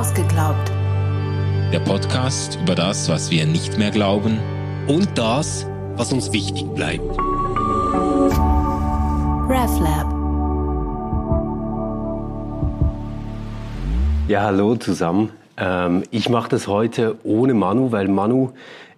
Ausgeglaubt. 0.00 0.72
Der 1.74 1.80
Podcast 1.80 2.58
über 2.62 2.74
das, 2.74 3.10
was 3.10 3.30
wir 3.30 3.44
nicht 3.44 3.76
mehr 3.76 3.90
glauben 3.90 4.38
und 4.88 5.18
das, 5.18 5.66
was 5.96 6.10
uns 6.10 6.32
wichtig 6.32 6.64
bleibt. 6.74 7.04
RefLab. 9.46 10.06
Ja, 14.26 14.44
hallo 14.44 14.76
zusammen. 14.76 15.32
Ähm, 15.58 16.04
ich 16.10 16.30
mache 16.30 16.48
das 16.48 16.66
heute 16.66 17.18
ohne 17.22 17.52
Manu, 17.52 17.92
weil 17.92 18.08
Manu 18.08 18.52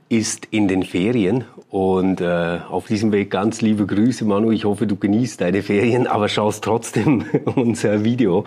ist 0.09 0.47
in 0.53 0.69
den 0.69 0.85
Ferien 0.85 1.47
und 1.69 2.21
äh, 2.21 2.61
auf 2.71 2.87
diesem 2.87 3.11
Weg 3.11 3.33
ganz 3.33 3.61
liebe 3.61 3.87
Grüße, 3.87 4.25
Manu. 4.25 4.53
Ich 4.53 4.67
hoffe, 4.67 4.87
du 4.87 4.95
genießt 4.95 5.41
deine 5.41 5.65
Ferien, 5.65 6.07
aber 6.07 6.29
schaust 6.29 6.63
trotzdem 6.63 7.25
unser 7.57 8.05
Video. 8.05 8.45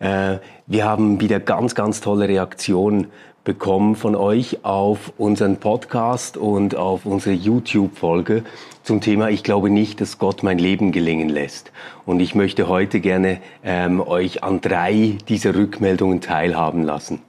Äh, 0.00 0.38
wir 0.66 0.84
haben 0.84 1.20
wieder 1.20 1.38
ganz, 1.38 1.74
ganz 1.74 2.00
tolle 2.00 2.28
Reaktionen 2.28 3.06
bekommen 3.44 3.96
von 3.96 4.16
euch 4.16 4.64
auf 4.64 5.12
unseren 5.16 5.58
Podcast 5.58 6.36
und 6.36 6.74
auf 6.74 7.06
unsere 7.06 7.34
YouTube-Folge 7.34 8.44
zum 8.82 9.00
Thema 9.00 9.30
Ich 9.30 9.42
glaube 9.42 9.70
nicht, 9.70 10.00
dass 10.00 10.18
Gott 10.18 10.42
mein 10.42 10.58
Leben 10.58 10.92
gelingen 10.92 11.28
lässt. 11.28 11.72
Und 12.04 12.20
ich 12.20 12.34
möchte 12.34 12.68
heute 12.68 13.00
gerne 13.00 13.40
ähm, 13.64 14.00
euch 14.00 14.42
an 14.42 14.60
drei 14.60 15.16
dieser 15.28 15.54
Rückmeldungen 15.54 16.20
teilhaben 16.20 16.82
lassen. 16.82 17.20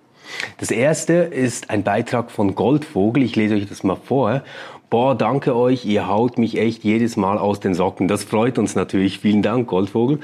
Das 0.59 0.72
erste 0.72 1.13
ist 1.13 1.69
ein 1.69 1.83
Beitrag 1.83 2.31
von 2.31 2.55
Goldvogel. 2.55 3.23
Ich 3.23 3.35
lese 3.35 3.55
euch 3.55 3.67
das 3.67 3.83
mal 3.83 3.97
vor. 3.97 4.44
Boah, 4.89 5.16
danke 5.16 5.55
euch. 5.55 5.85
Ihr 5.85 6.08
haut 6.08 6.38
mich 6.38 6.58
echt 6.58 6.83
jedes 6.83 7.16
Mal 7.16 7.38
aus 7.38 7.59
den 7.59 7.73
Socken. 7.73 8.08
Das 8.08 8.23
freut 8.23 8.58
uns 8.58 8.75
natürlich. 8.75 9.19
Vielen 9.19 9.41
Dank, 9.41 9.67
Goldvogel. 9.67 10.19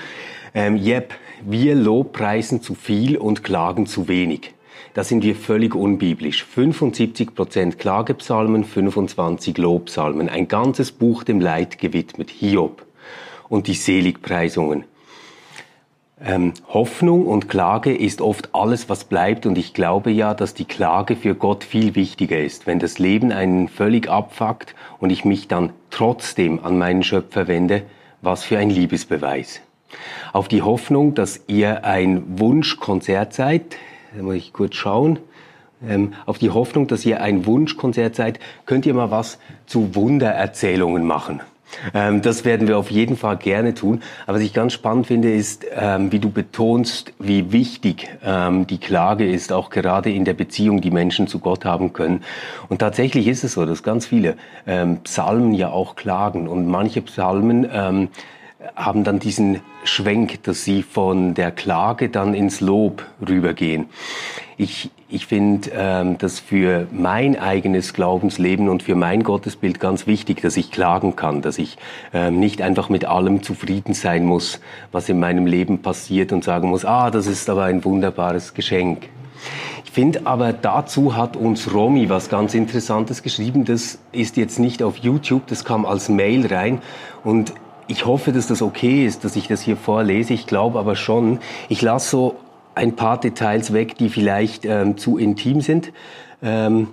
Ähm, 0.54 0.76
yep, 0.76 1.14
wir 1.46 1.76
lobpreisen 1.76 2.62
zu 2.62 2.76
viel 2.76 3.18
und 3.18 3.44
klagen 3.44 3.86
zu 3.86 4.08
wenig. 4.08 4.54
Da 4.94 5.04
sind 5.04 5.24
wir 5.24 5.36
völlig 5.36 5.76
unbiblisch. 5.76 6.44
75 6.44 7.36
Prozent 7.36 7.78
Klagepsalmen, 7.78 8.64
25 8.64 9.58
Lobpsalmen. 9.58 10.30
Ein 10.30 10.48
ganzes 10.48 10.92
Buch 10.92 11.24
dem 11.24 11.40
Leid 11.40 11.78
gewidmet. 11.78 12.32
Hiob. 12.32 12.86
Und 13.48 13.68
die 13.68 13.76
Seligpreisungen. 13.76 14.86
Ähm, 16.20 16.54
Hoffnung 16.68 17.28
und 17.28 17.48
Klage 17.48 17.96
ist 17.96 18.22
oft 18.22 18.56
alles, 18.56 18.90
was 18.90 19.04
bleibt 19.04 19.46
und 19.46 19.56
ich 19.56 19.76
glaube 19.76 20.10
ja, 20.10 20.34
dass 20.34 20.56
die 20.56 20.66
Klage 20.66 21.16
für 21.16 21.36
Gott 21.36 21.64
viel 21.64 21.94
wichtiger 21.94 22.40
ist. 22.40 22.66
Wenn 22.66 22.80
das 22.80 22.98
Leben 22.98 23.32
einen 23.32 23.68
völlig 23.68 24.10
abfuckt 24.10 24.74
und 25.00 25.12
ich 25.12 25.26
mich 25.26 25.48
dann 25.48 25.74
trotzdem 25.92 26.60
an 26.64 26.80
meinen 26.80 27.04
Schöpfer 27.04 27.48
wende, 27.48 27.84
was 28.24 28.44
für 28.44 28.58
ein 28.58 28.72
Liebesbeweis. 28.72 29.62
Auf 30.34 30.48
die 30.48 30.62
Hoffnung, 30.62 31.16
dass 31.16 31.42
ihr 31.48 31.86
ein 31.86 32.40
Wunschkonzert 32.40 33.34
seid, 33.34 33.78
da 34.16 34.24
muss 34.24 34.36
ich 34.36 34.54
kurz 34.54 34.76
schauen, 34.76 35.20
ähm, 35.88 36.14
auf 36.26 36.38
die 36.40 36.50
Hoffnung, 36.50 36.88
dass 36.88 37.06
ihr 37.06 37.22
ein 37.22 37.46
Wunschkonzert 37.46 38.16
seid, 38.16 38.40
könnt 38.66 38.86
ihr 38.86 38.94
mal 38.94 39.12
was 39.12 39.40
zu 39.66 39.96
Wundererzählungen 39.96 41.06
machen. 41.06 41.42
Ähm, 41.94 42.22
das 42.22 42.46
werden 42.46 42.68
wir 42.68 42.78
auf 42.78 42.92
jeden 42.92 43.18
Fall 43.18 43.38
gerne 43.38 43.74
tun. 43.74 44.02
Aber 44.26 44.38
was 44.38 44.44
ich 44.44 44.54
ganz 44.54 44.74
spannend 44.74 45.08
finde, 45.08 45.32
ist, 45.34 45.66
ähm, 45.76 46.12
wie 46.12 46.20
du 46.20 46.30
betonst, 46.30 47.14
wie 47.20 47.52
wichtig 47.52 48.08
ähm, 48.24 48.68
die 48.68 48.80
Klage 48.80 49.30
ist, 49.30 49.52
auch 49.52 49.70
gerade 49.70 50.12
in 50.12 50.26
der 50.26 50.34
Beziehung, 50.34 50.82
die 50.82 50.92
Menschen 50.92 51.28
zu 51.28 51.40
Gott 51.40 51.66
haben 51.66 51.94
können. 51.94 52.24
Und 52.70 52.80
tatsächlich 52.80 53.28
ist 53.28 53.44
es 53.44 53.54
so, 53.54 53.66
dass 53.66 53.84
ganz 53.84 54.06
viele 54.06 54.38
ähm, 54.66 54.98
Psalmen 55.04 55.54
ja 55.54 55.70
auch 55.70 55.96
klagen. 55.96 56.48
Und 56.48 56.68
manche 56.68 57.02
Psalmen 57.02 57.68
ähm, 57.72 58.10
haben 58.76 59.04
dann 59.04 59.20
diesen 59.20 59.62
Schwenk, 59.84 60.44
dass 60.44 60.64
sie 60.64 60.82
von 60.82 61.34
der 61.36 61.52
Klage 61.52 62.10
dann 62.10 62.34
ins 62.34 62.60
Lob 62.60 63.06
rübergehen. 63.28 63.86
Ich, 64.58 64.90
ich 65.10 65.28
finde 65.28 65.70
ähm, 65.76 66.18
das 66.18 66.40
für 66.40 66.88
mein 66.92 67.38
eigenes 67.38 67.94
Glaubensleben 67.94 68.68
und 68.70 68.82
für 68.82 68.96
mein 68.96 69.22
Gottesbild 69.22 69.80
ganz 69.80 70.08
wichtig, 70.08 70.42
dass 70.42 70.58
ich 70.58 70.72
klagen 70.72 71.16
kann, 71.16 71.44
dass 71.44 71.60
ich 71.60 71.78
ähm, 72.14 72.40
nicht 72.40 72.64
einfach 72.64 72.90
mit 72.90 73.06
allem 73.06 73.44
zufrieden 73.44 73.94
sein 73.94 74.26
muss, 74.26 74.60
was 74.92 75.08
in 75.10 75.20
meinem 75.20 75.46
Leben 75.46 75.84
passiert 75.84 76.34
und 76.34 76.44
sagen 76.44 76.70
muss, 76.70 76.86
ah, 76.86 77.12
das 77.12 77.28
ist 77.28 77.50
aber 77.50 77.66
ein 77.66 77.86
wunderbares 77.86 78.56
Geschenk. 78.56 79.10
Ich 79.86 79.92
finde 79.92 80.26
aber 80.26 80.54
dazu 80.54 81.16
hat 81.16 81.36
uns 81.36 81.74
Romy 81.74 82.10
was 82.10 82.30
ganz 82.30 82.56
Interessantes 82.56 83.22
geschrieben. 83.22 83.66
Das 83.66 84.00
ist 84.12 84.38
jetzt 84.38 84.58
nicht 84.58 84.82
auf 84.82 84.98
YouTube, 84.98 85.46
das 85.48 85.64
kam 85.64 85.86
als 85.86 86.10
Mail 86.10 86.48
rein 86.48 86.82
und 87.24 87.54
ich 87.88 88.06
hoffe, 88.06 88.32
dass 88.32 88.48
das 88.48 88.62
okay 88.62 89.06
ist, 89.06 89.24
dass 89.24 89.36
ich 89.36 89.48
das 89.48 89.62
hier 89.62 89.78
vorlese. 89.78 90.34
Ich 90.34 90.48
glaube 90.48 90.80
aber 90.80 90.96
schon. 90.96 91.40
Ich 91.70 91.82
lasse 91.82 92.10
so 92.10 92.36
ein 92.76 92.96
paar 92.96 93.20
Details 93.20 93.74
weg, 93.74 93.98
die 93.98 94.10
vielleicht 94.10 94.66
ähm, 94.66 94.98
zu 94.98 95.18
intim 95.18 95.62
sind. 95.62 95.92
Ähm, 96.44 96.90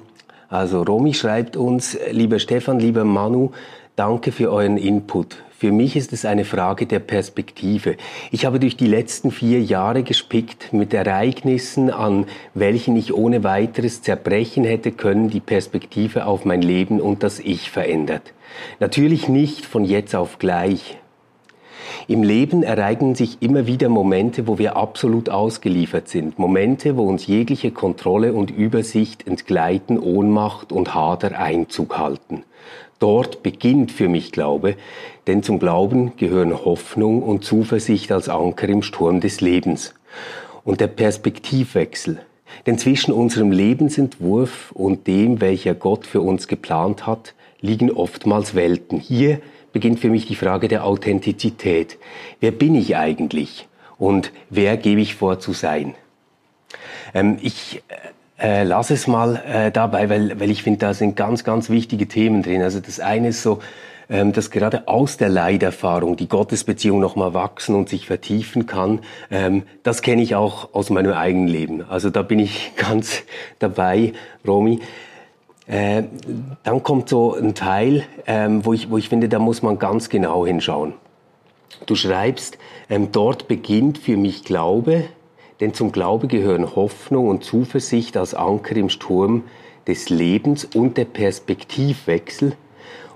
also 0.49 0.83
Romy 0.83 1.15
schreibt 1.15 1.57
uns, 1.57 1.99
lieber 2.11 2.39
Stefan, 2.39 2.79
lieber 2.79 3.05
Manu, 3.05 3.51
danke 3.97 4.33
für 4.33 4.51
euren 4.53 4.77
Input. 4.77 5.37
Für 5.65 5.73
mich 5.73 5.97
ist 5.97 6.13
es 6.13 6.27
eine 6.27 6.45
Frage 6.45 6.85
der 6.85 6.99
Perspektive. 6.99 7.97
Ich 8.31 8.45
habe 8.45 8.61
durch 8.61 8.77
die 8.77 8.87
letzten 8.87 9.31
vier 9.31 9.63
Jahre 9.63 10.03
gespickt 10.03 10.75
mit 10.75 10.93
Ereignissen, 10.93 11.89
an 11.89 12.27
welchen 12.53 12.97
ich 12.97 13.15
ohne 13.15 13.45
weiteres 13.45 14.03
zerbrechen 14.03 14.65
hätte 14.65 14.93
können, 14.93 15.31
die 15.31 15.41
Perspektive 15.41 16.27
auf 16.27 16.45
mein 16.45 16.61
Leben 16.61 17.01
und 17.01 17.23
das 17.23 17.39
Ich 17.39 17.71
verändert. 17.71 18.35
Natürlich 18.79 19.27
nicht 19.27 19.65
von 19.65 19.87
jetzt 19.87 20.15
auf 20.15 20.39
gleich. 20.39 20.99
Im 22.09 22.23
Leben 22.23 22.63
ereignen 22.63 23.15
sich 23.15 23.41
immer 23.41 23.67
wieder 23.67 23.89
Momente, 23.89 24.47
wo 24.47 24.59
wir 24.59 24.77
absolut 24.77 25.31
ausgeliefert 25.31 26.09
sind. 26.09 26.39
Momente, 26.39 26.99
wo 26.99 27.05
uns 27.05 27.27
jegliche 27.27 27.71
Kontrolle 27.71 28.35
und 28.35 28.51
Übersicht 28.51 29.27
entgleiten, 29.27 29.99
Ohnmacht 29.99 30.73
und 30.73 30.95
Hader 30.95 31.39
Einzug 31.39 31.97
halten. 31.97 32.43
Dort 33.05 33.43
beginnt 33.43 33.93
für 33.93 34.09
mich 34.09 34.33
Glaube, 34.33 34.77
denn 35.27 35.43
zum 35.43 35.59
Glauben 35.59 36.17
gehören 36.17 36.65
Hoffnung 36.65 37.23
und 37.23 37.45
Zuversicht 37.45 38.11
als 38.11 38.31
Anker 38.31 38.67
im 38.67 38.81
Sturm 38.81 39.21
des 39.21 39.43
Lebens. 39.43 39.93
Und 40.65 40.81
der 40.81 40.87
Perspektivwechsel. 40.87 42.23
Denn 42.65 42.79
zwischen 42.79 43.13
unserem 43.13 43.53
Lebensentwurf 43.53 44.73
und 44.73 45.07
dem, 45.07 45.43
welcher 45.43 45.75
Gott 45.75 46.07
für 46.07 46.23
uns 46.23 46.49
geplant 46.49 47.07
hat, 47.07 47.35
liegen 47.61 47.91
oftmals 47.91 48.55
Welten. 48.55 49.01
Hier 49.01 49.43
beginnt 49.75 50.01
für 50.01 50.09
mich 50.09 50.25
die 50.25 50.35
Frage 50.35 50.69
der 50.69 50.87
Authentizität. 50.87 51.99
Wer 52.41 52.53
bin 52.53 52.75
ich 52.75 52.97
eigentlich 52.97 53.69
und 53.99 54.33
wer 54.49 54.79
gebe 54.79 55.03
ich 55.03 55.15
vor 55.15 55.41
zu 55.41 55.53
sein? 55.53 55.95
Ähm, 57.13 57.37
ich 57.43 57.83
äh, 58.39 58.65
lasse 58.65 58.95
es 58.95 59.07
mal 59.07 59.37
äh, 59.47 59.71
dabei, 59.71 60.09
weil, 60.11 60.41
weil 60.41 60.51
ich 60.51 60.63
finde, 60.63 60.81
da 60.81 60.95
sind 60.95 61.17
ganz, 61.17 61.45
ganz 61.45 61.71
wichtige 61.71 62.09
Themen 62.09 62.43
drin. 62.43 62.63
Also 62.63 62.81
das 62.81 63.01
eine 63.01 63.29
ist 63.29 63.43
so, 63.43 63.61
ähm, 64.09 64.33
dass 64.33 64.51
gerade 64.51 64.89
aus 64.89 65.17
der 65.17 65.29
Leiderfahrung 65.29 66.17
die 66.17 66.29
Gottesbeziehung 66.29 67.01
nochmal 67.01 67.33
wachsen 67.33 67.75
und 67.75 67.89
sich 67.89 68.07
vertiefen 68.07 68.67
kann. 68.67 69.01
Ähm, 69.31 69.63
das 69.83 70.03
kenne 70.03 70.23
ich 70.23 70.35
auch 70.35 70.75
aus 70.75 70.91
meinem 70.91 71.13
eigenen 71.13 71.49
Leben. 71.49 71.85
Also 71.89 72.11
da 72.11 72.23
bin 72.23 72.39
ich 72.39 72.73
ganz 72.77 73.23
dabei, 73.61 74.13
Romy. 74.47 74.81
Äh, 75.67 76.03
dann 76.63 76.83
kommt 76.83 77.09
so 77.09 77.35
ein 77.35 77.55
Teil, 77.55 78.05
ähm, 78.27 78.67
wo, 78.67 78.75
ich, 78.75 78.91
wo 78.91 78.99
ich 78.99 79.09
finde, 79.09 79.29
da 79.29 79.39
muss 79.39 79.63
man 79.63 79.79
ganz 79.79 80.11
genau 80.11 80.45
hinschauen. 80.45 80.93
Du 81.87 81.95
schreibst, 81.95 82.59
ähm, 82.91 83.11
dort 83.13 83.49
beginnt 83.49 83.99
für 83.99 84.17
mich 84.17 84.45
Glaube, 84.45 85.05
denn 85.61 85.75
zum 85.75 85.93
Glaube 85.93 86.27
gehören 86.27 86.75
Hoffnung 86.75 87.29
und 87.29 87.45
Zuversicht 87.45 88.17
als 88.17 88.35
Anker 88.35 88.77
im 88.77 88.89
Sturm 88.89 89.45
des 89.87 90.11
Lebens 90.11 90.65
und 90.65 90.97
der 90.97 91.05
Perspektivwechsel. 91.05 92.57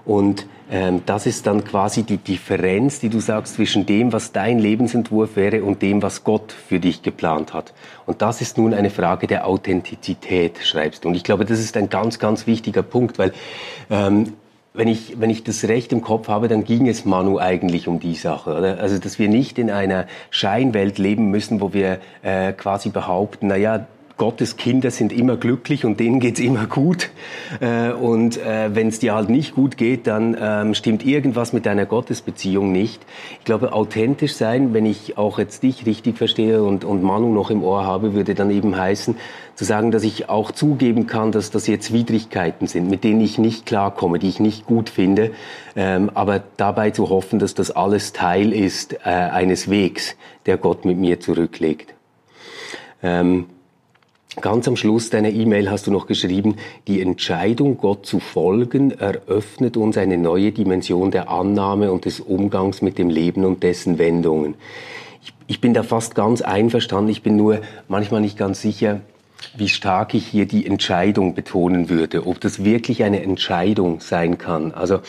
Und 0.04 0.46
ähm, 0.70 1.02
das 1.06 1.26
ist 1.26 1.46
dann 1.46 1.64
quasi 1.64 2.02
die 2.02 2.18
Differenz, 2.18 3.00
die 3.00 3.08
du 3.08 3.20
sagst, 3.20 3.54
zwischen 3.54 3.86
dem, 3.86 4.12
was 4.12 4.32
dein 4.32 4.58
Lebensentwurf 4.58 5.36
wäre 5.36 5.62
und 5.64 5.82
dem, 5.82 6.02
was 6.02 6.24
Gott 6.24 6.52
für 6.52 6.78
dich 6.78 7.02
geplant 7.02 7.54
hat. 7.54 7.72
Und 8.06 8.22
das 8.22 8.40
ist 8.40 8.58
nun 8.58 8.74
eine 8.74 8.90
Frage 8.90 9.26
der 9.26 9.46
Authentizität, 9.46 10.58
schreibst 10.62 11.04
du. 11.04 11.08
Und 11.08 11.14
ich 11.14 11.24
glaube, 11.24 11.44
das 11.44 11.58
ist 11.58 11.76
ein 11.76 11.88
ganz, 11.88 12.18
ganz 12.18 12.46
wichtiger 12.46 12.82
Punkt, 12.82 13.18
weil 13.18 13.32
ähm, 13.90 14.34
wenn 14.78 14.86
ich, 14.86 15.20
wenn 15.20 15.28
ich 15.28 15.42
das 15.42 15.64
recht 15.64 15.92
im 15.92 16.02
Kopf 16.02 16.28
habe, 16.28 16.46
dann 16.46 16.62
ging 16.62 16.86
es 16.86 17.04
Manu 17.04 17.40
eigentlich 17.40 17.88
um 17.88 17.98
die 17.98 18.14
Sache. 18.14 18.56
Oder? 18.56 18.78
Also, 18.78 18.98
dass 18.98 19.18
wir 19.18 19.28
nicht 19.28 19.58
in 19.58 19.72
einer 19.72 20.06
Scheinwelt 20.30 20.98
leben 20.98 21.32
müssen, 21.32 21.60
wo 21.60 21.72
wir 21.72 21.98
äh, 22.22 22.52
quasi 22.52 22.90
behaupten, 22.90 23.48
na 23.48 23.56
ja, 23.56 23.88
Gottes 24.18 24.56
Kinder 24.56 24.90
sind 24.90 25.12
immer 25.12 25.36
glücklich 25.36 25.84
und 25.84 26.00
denen 26.00 26.18
geht's 26.18 26.40
immer 26.40 26.66
gut. 26.66 27.10
Äh, 27.60 27.92
und 27.92 28.36
äh, 28.36 28.74
wenn 28.74 28.88
es 28.88 28.98
dir 28.98 29.14
halt 29.14 29.30
nicht 29.30 29.54
gut 29.54 29.76
geht, 29.76 30.08
dann 30.08 30.36
ähm, 30.38 30.74
stimmt 30.74 31.06
irgendwas 31.06 31.52
mit 31.52 31.66
deiner 31.66 31.86
Gottesbeziehung 31.86 32.72
nicht. 32.72 33.00
Ich 33.38 33.44
glaube, 33.44 33.72
authentisch 33.72 34.34
sein, 34.34 34.74
wenn 34.74 34.86
ich 34.86 35.16
auch 35.16 35.38
jetzt 35.38 35.62
dich 35.62 35.86
richtig 35.86 36.18
verstehe 36.18 36.64
und, 36.64 36.84
und 36.84 37.02
Manu 37.02 37.32
noch 37.32 37.50
im 37.50 37.62
Ohr 37.62 37.86
habe, 37.86 38.12
würde 38.12 38.34
dann 38.34 38.50
eben 38.50 38.76
heißen, 38.76 39.16
zu 39.54 39.64
sagen, 39.64 39.92
dass 39.92 40.02
ich 40.02 40.28
auch 40.28 40.50
zugeben 40.50 41.06
kann, 41.06 41.30
dass 41.30 41.52
das 41.52 41.68
jetzt 41.68 41.92
Widrigkeiten 41.92 42.66
sind, 42.66 42.90
mit 42.90 43.04
denen 43.04 43.20
ich 43.20 43.38
nicht 43.38 43.66
klarkomme, 43.66 44.18
die 44.18 44.28
ich 44.28 44.40
nicht 44.40 44.66
gut 44.66 44.90
finde, 44.90 45.30
ähm, 45.76 46.10
aber 46.14 46.42
dabei 46.56 46.90
zu 46.90 47.08
hoffen, 47.08 47.38
dass 47.38 47.54
das 47.54 47.70
alles 47.70 48.12
Teil 48.12 48.52
ist 48.52 48.94
äh, 48.94 49.10
eines 49.10 49.70
Wegs, 49.70 50.16
der 50.46 50.56
Gott 50.58 50.84
mit 50.84 50.98
mir 50.98 51.20
zurücklegt. 51.20 51.94
Ähm, 53.00 53.46
Ganz 54.36 54.68
am 54.68 54.76
Schluss 54.76 55.08
deiner 55.08 55.30
E-Mail 55.30 55.70
hast 55.70 55.86
du 55.86 55.90
noch 55.90 56.06
geschrieben, 56.06 56.56
die 56.86 57.00
Entscheidung, 57.00 57.78
Gott 57.78 58.04
zu 58.04 58.20
folgen, 58.20 58.90
eröffnet 58.90 59.76
uns 59.76 59.96
eine 59.96 60.18
neue 60.18 60.52
Dimension 60.52 61.10
der 61.10 61.30
Annahme 61.30 61.90
und 61.90 62.04
des 62.04 62.20
Umgangs 62.20 62.82
mit 62.82 62.98
dem 62.98 63.08
Leben 63.08 63.44
und 63.46 63.62
dessen 63.62 63.98
Wendungen. 63.98 64.54
Ich, 65.22 65.32
ich 65.46 65.60
bin 65.60 65.72
da 65.72 65.82
fast 65.82 66.14
ganz 66.14 66.42
einverstanden. 66.42 67.10
Ich 67.10 67.22
bin 67.22 67.36
nur 67.36 67.62
manchmal 67.88 68.20
nicht 68.20 68.36
ganz 68.36 68.60
sicher, 68.60 69.00
wie 69.56 69.68
stark 69.68 70.12
ich 70.12 70.26
hier 70.26 70.46
die 70.46 70.66
Entscheidung 70.66 71.34
betonen 71.34 71.88
würde, 71.88 72.26
ob 72.26 72.38
das 72.40 72.62
wirklich 72.64 73.04
eine 73.04 73.22
Entscheidung 73.22 74.00
sein 74.00 74.36
kann. 74.36 74.72
Also 74.72 75.00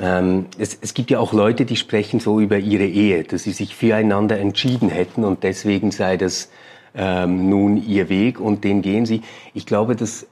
ähm, 0.00 0.46
es, 0.58 0.78
es 0.80 0.94
gibt 0.94 1.10
ja 1.10 1.18
auch 1.18 1.34
Leute, 1.34 1.66
die 1.66 1.76
sprechen 1.76 2.18
so 2.18 2.40
über 2.40 2.58
ihre 2.58 2.86
Ehe, 2.86 3.24
dass 3.24 3.42
sie 3.42 3.52
sich 3.52 3.76
füreinander 3.76 4.38
entschieden 4.38 4.88
hätten 4.88 5.22
und 5.22 5.42
deswegen 5.42 5.90
sei 5.90 6.16
das 6.16 6.48
ähm, 6.94 7.48
nun 7.48 7.76
ihr 7.76 8.08
Weg 8.08 8.40
und 8.40 8.64
den 8.64 8.82
gehen 8.82 9.06
sie. 9.06 9.22
Ich 9.54 9.66
glaube, 9.66 9.96
dass 9.96 10.26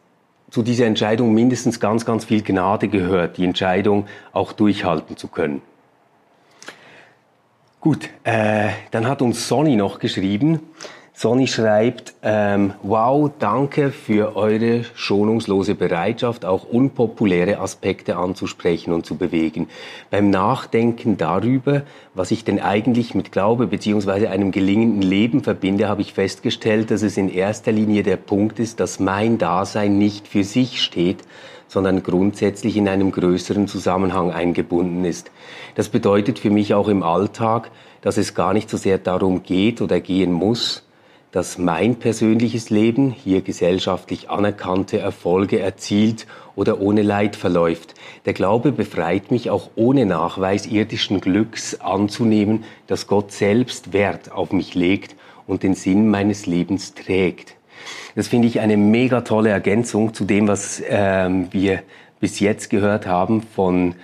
zu 0.51 0.63
dieser 0.63 0.87
Entscheidung 0.87 1.33
mindestens 1.33 1.81
ganz, 1.81 2.05
ganz 2.05 2.25
viel 2.25 2.43
Gnade 2.43 2.89
gehört, 2.89 3.37
die 3.37 3.45
Entscheidung 3.45 4.07
auch 4.33 4.53
durchhalten 4.53 5.17
zu 5.17 5.29
können. 5.29 5.63
Gut, 7.81 8.11
äh, 8.25 8.69
dann 8.91 9.07
hat 9.07 9.23
uns 9.23 9.49
Sonny 9.49 9.77
noch 9.77 10.01
geschrieben, 10.01 10.61
Sonny 11.23 11.49
schreibt, 11.49 12.15
ähm, 12.23 12.73
wow, 12.83 13.31
danke 13.39 13.91
für 13.91 14.37
eure 14.37 14.85
schonungslose 14.95 15.75
Bereitschaft, 15.75 16.47
auch 16.47 16.65
unpopuläre 16.65 17.59
Aspekte 17.59 18.17
anzusprechen 18.17 18.95
und 18.95 19.05
zu 19.05 19.17
bewegen. 19.17 19.69
Beim 20.09 20.31
Nachdenken 20.31 21.19
darüber, 21.19 21.83
was 22.15 22.31
ich 22.31 22.45
denn 22.45 22.59
eigentlich 22.59 23.15
mit 23.15 23.33
Glaube 23.33 23.67
beziehungsweise 23.67 24.31
einem 24.31 24.51
gelingenden 24.51 25.03
Leben 25.03 25.43
verbinde, 25.43 25.91
habe 25.91 26.01
ich 26.01 26.15
festgestellt, 26.15 26.91
dass 26.91 27.03
es 27.03 27.19
in 27.19 27.29
erster 27.29 27.71
Linie 27.71 28.03
der 28.03 28.17
Punkt 28.17 28.59
ist, 28.59 28.81
dass 28.81 28.99
mein 28.99 29.37
Dasein 29.37 29.99
nicht 29.99 30.27
für 30.27 30.43
sich 30.43 30.81
steht, 30.81 31.19
sondern 31.69 32.03
grundsätzlich 32.03 32.79
in 32.79 32.89
einem 32.89 33.13
größeren 33.13 33.69
Zusammenhang 33.69 34.31
eingebunden 34.31 35.05
ist. 35.05 35.31
Das 35.75 35.91
bedeutet 35.91 36.39
für 36.39 36.51
mich 36.51 36.73
auch 36.73 36.89
im 36.89 37.03
Alltag, 37.03 37.71
dass 38.01 38.17
es 38.17 38.35
gar 38.35 38.55
nicht 38.55 38.71
so 38.71 38.79
sehr 38.79 38.97
darum 38.97 39.43
geht 39.43 39.83
oder 39.83 40.01
gehen 40.01 40.33
muss, 40.33 40.83
dass 41.33 41.59
mein 41.59 41.97
persönliches 41.97 42.71
Leben 42.71 43.11
hier 43.11 43.43
gesellschaftlich 43.43 44.31
anerkannte 44.31 44.99
Erfolge 44.99 45.61
erzielt 45.61 46.27
oder 46.57 46.81
ohne 46.81 47.03
Leid 47.03 47.37
verläuft. 47.37 47.95
Der 48.27 48.33
Glaube 48.33 48.73
befreit 48.73 49.31
mich 49.31 49.51
auch 49.51 49.71
ohne 49.77 50.07
Nachweis 50.07 50.67
irdischen 50.67 51.21
Glücks 51.21 51.81
anzunehmen, 51.81 52.65
dass 52.87 53.07
Gott 53.07 53.33
selbst 53.33 53.93
Wert 53.93 54.33
auf 54.33 54.53
mich 54.53 54.75
legt 54.75 55.15
und 55.47 55.63
den 55.63 55.75
Sinn 55.75 56.09
meines 56.09 56.47
Lebens 56.47 56.95
trägt. 56.95 57.55
Das 58.15 58.29
finde 58.29 58.49
ich 58.49 58.61
eine 58.61 58.77
mega 58.77 59.23
tolle 59.23 59.51
Ergänzung 59.51 60.13
zu 60.15 60.25
dem, 60.25 60.49
was 60.49 60.83
ähm, 60.87 61.49
wir 61.53 61.83
bis 62.19 62.41
jetzt 62.41 62.69
gehört 62.69 63.07
haben 63.07 63.43
von 63.43 63.95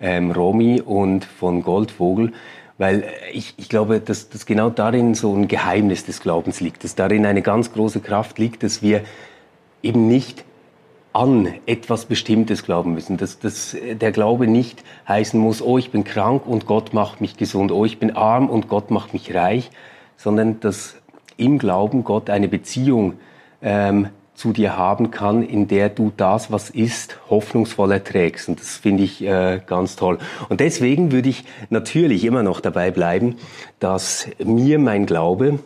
ähm, 0.00 0.30
Romy 0.30 0.80
und 0.80 1.24
von 1.24 1.62
Goldvogel. 1.62 2.32
Weil 2.78 3.04
ich, 3.32 3.54
ich 3.56 3.68
glaube, 3.68 4.00
dass, 4.00 4.28
dass 4.28 4.44
genau 4.44 4.68
darin 4.68 5.14
so 5.14 5.34
ein 5.34 5.48
Geheimnis 5.48 6.04
des 6.04 6.20
Glaubens 6.20 6.60
liegt, 6.60 6.84
dass 6.84 6.94
darin 6.94 7.24
eine 7.24 7.42
ganz 7.42 7.72
große 7.72 8.00
Kraft 8.00 8.38
liegt, 8.38 8.62
dass 8.62 8.82
wir 8.82 9.02
eben 9.82 10.08
nicht 10.08 10.44
an 11.14 11.54
etwas 11.64 12.04
Bestimmtes 12.04 12.62
glauben 12.62 12.92
müssen. 12.92 13.16
Dass, 13.16 13.38
dass 13.38 13.74
der 13.74 14.12
Glaube 14.12 14.46
nicht 14.46 14.84
heißen 15.08 15.40
muss, 15.40 15.62
oh, 15.62 15.78
ich 15.78 15.90
bin 15.90 16.04
krank 16.04 16.46
und 16.46 16.66
Gott 16.66 16.92
macht 16.92 17.22
mich 17.22 17.38
gesund, 17.38 17.72
oh, 17.72 17.86
ich 17.86 17.98
bin 17.98 18.14
arm 18.14 18.50
und 18.50 18.68
Gott 18.68 18.90
macht 18.90 19.14
mich 19.14 19.34
reich, 19.34 19.70
sondern 20.18 20.60
dass 20.60 20.96
im 21.38 21.58
Glauben 21.58 22.04
Gott 22.04 22.28
eine 22.28 22.48
Beziehung 22.48 23.14
ähm, 23.62 24.10
zu 24.36 24.52
dir 24.52 24.76
haben 24.76 25.10
kann, 25.10 25.42
in 25.42 25.66
der 25.66 25.88
du 25.88 26.12
das, 26.16 26.52
was 26.52 26.70
ist, 26.70 27.18
hoffnungsvoll 27.28 27.90
erträgst. 27.92 28.48
Und 28.48 28.60
das 28.60 28.76
finde 28.76 29.02
ich 29.02 29.22
äh, 29.22 29.60
ganz 29.66 29.96
toll. 29.96 30.18
Und 30.48 30.60
deswegen 30.60 31.10
würde 31.10 31.30
ich 31.30 31.44
natürlich 31.70 32.24
immer 32.24 32.42
noch 32.42 32.60
dabei 32.60 32.90
bleiben, 32.90 33.36
dass 33.80 34.28
mir 34.44 34.78
mein 34.78 35.06
Glaube 35.06 35.58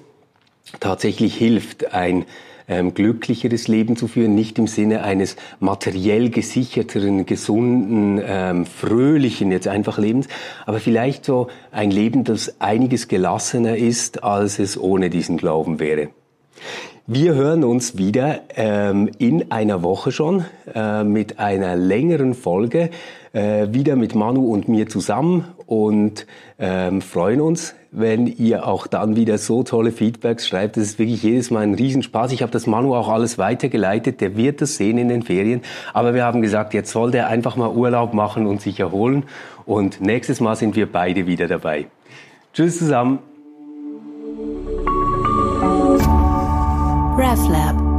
tatsächlich 0.78 1.34
hilft, 1.34 1.92
ein 1.92 2.24
ähm, 2.68 2.94
glücklicheres 2.94 3.66
Leben 3.66 3.96
zu 3.96 4.06
führen, 4.06 4.36
nicht 4.36 4.58
im 4.58 4.68
Sinne 4.68 5.02
eines 5.02 5.34
materiell 5.58 6.30
gesicherteren, 6.30 7.26
gesunden, 7.26 8.22
ähm, 8.24 8.64
fröhlichen, 8.64 9.50
jetzt 9.50 9.66
einfach 9.66 9.98
Lebens, 9.98 10.28
aber 10.64 10.78
vielleicht 10.78 11.24
so 11.24 11.48
ein 11.72 11.90
Leben, 11.90 12.22
das 12.22 12.60
einiges 12.60 13.08
gelassener 13.08 13.76
ist, 13.76 14.22
als 14.22 14.60
es 14.60 14.78
ohne 14.78 15.10
diesen 15.10 15.36
Glauben 15.36 15.80
wäre. 15.80 16.10
Wir 17.12 17.34
hören 17.34 17.64
uns 17.64 17.98
wieder 17.98 18.42
ähm, 18.54 19.10
in 19.18 19.50
einer 19.50 19.82
Woche 19.82 20.12
schon 20.12 20.44
äh, 20.72 21.02
mit 21.02 21.40
einer 21.40 21.74
längeren 21.74 22.34
Folge, 22.34 22.90
äh, 23.32 23.66
wieder 23.72 23.96
mit 23.96 24.14
Manu 24.14 24.52
und 24.52 24.68
mir 24.68 24.88
zusammen 24.88 25.44
und 25.66 26.26
ähm, 26.58 27.00
freuen 27.00 27.40
uns, 27.40 27.74
wenn 27.90 28.26
ihr 28.26 28.66
auch 28.66 28.86
dann 28.86 29.16
wieder 29.16 29.38
so 29.38 29.62
tolle 29.62 29.90
Feedbacks 29.90 30.46
schreibt. 30.46 30.76
Das 30.76 30.84
ist 30.84 30.98
wirklich 30.98 31.22
jedes 31.22 31.50
Mal 31.50 31.64
ein 31.64 31.74
Riesenspaß. 31.74 32.32
Ich 32.32 32.42
habe 32.42 32.52
das 32.52 32.66
Manu 32.66 32.94
auch 32.94 33.08
alles 33.08 33.38
weitergeleitet, 33.38 34.20
der 34.20 34.36
wird 34.36 34.60
das 34.60 34.76
sehen 34.76 34.98
in 34.98 35.08
den 35.08 35.22
Ferien. 35.22 35.62
Aber 35.92 36.14
wir 36.14 36.24
haben 36.24 36.42
gesagt, 36.42 36.74
jetzt 36.74 36.92
soll 36.92 37.10
der 37.10 37.28
einfach 37.28 37.56
mal 37.56 37.70
Urlaub 37.70 38.14
machen 38.14 38.46
und 38.46 38.60
sich 38.60 38.78
erholen. 38.78 39.24
Und 39.66 40.00
nächstes 40.00 40.40
Mal 40.40 40.54
sind 40.54 40.76
wir 40.76 40.90
beide 40.90 41.26
wieder 41.26 41.48
dabei. 41.48 41.86
Tschüss 42.52 42.78
zusammen. 42.78 43.20
RefLab 47.20 47.89